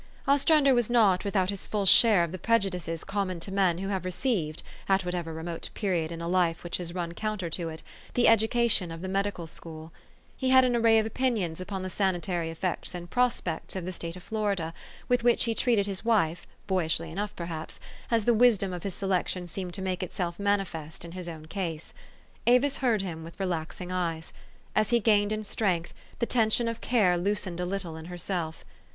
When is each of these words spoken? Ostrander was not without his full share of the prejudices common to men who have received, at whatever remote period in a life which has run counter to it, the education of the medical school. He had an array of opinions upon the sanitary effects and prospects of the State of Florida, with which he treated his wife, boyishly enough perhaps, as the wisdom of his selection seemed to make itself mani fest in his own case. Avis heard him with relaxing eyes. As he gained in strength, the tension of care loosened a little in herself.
Ostrander 0.27 0.73
was 0.73 0.89
not 0.89 1.23
without 1.23 1.51
his 1.51 1.67
full 1.67 1.85
share 1.85 2.23
of 2.23 2.31
the 2.31 2.39
prejudices 2.39 3.03
common 3.03 3.39
to 3.39 3.51
men 3.51 3.77
who 3.77 3.89
have 3.89 4.03
received, 4.03 4.63
at 4.89 5.05
whatever 5.05 5.31
remote 5.31 5.69
period 5.75 6.11
in 6.11 6.21
a 6.21 6.27
life 6.27 6.63
which 6.63 6.77
has 6.77 6.95
run 6.95 7.11
counter 7.11 7.51
to 7.51 7.69
it, 7.69 7.83
the 8.15 8.27
education 8.27 8.89
of 8.89 9.03
the 9.03 9.07
medical 9.07 9.45
school. 9.45 9.91
He 10.35 10.49
had 10.49 10.65
an 10.65 10.75
array 10.75 10.97
of 10.97 11.05
opinions 11.05 11.61
upon 11.61 11.83
the 11.83 11.89
sanitary 11.91 12.49
effects 12.49 12.95
and 12.95 13.11
prospects 13.11 13.75
of 13.75 13.85
the 13.85 13.91
State 13.91 14.15
of 14.15 14.23
Florida, 14.23 14.73
with 15.07 15.21
which 15.23 15.43
he 15.43 15.53
treated 15.53 15.85
his 15.85 16.03
wife, 16.03 16.47
boyishly 16.65 17.11
enough 17.11 17.35
perhaps, 17.35 17.79
as 18.09 18.25
the 18.25 18.33
wisdom 18.33 18.73
of 18.73 18.81
his 18.81 18.95
selection 18.95 19.45
seemed 19.45 19.75
to 19.75 19.83
make 19.83 20.01
itself 20.01 20.39
mani 20.39 20.65
fest 20.65 21.05
in 21.05 21.11
his 21.11 21.29
own 21.29 21.45
case. 21.45 21.93
Avis 22.47 22.77
heard 22.77 23.03
him 23.03 23.23
with 23.23 23.39
relaxing 23.39 23.91
eyes. 23.91 24.33
As 24.75 24.89
he 24.89 24.99
gained 24.99 25.31
in 25.31 25.43
strength, 25.43 25.93
the 26.17 26.25
tension 26.25 26.67
of 26.67 26.81
care 26.81 27.19
loosened 27.19 27.59
a 27.59 27.67
little 27.67 27.95
in 27.95 28.05
herself. 28.05 28.65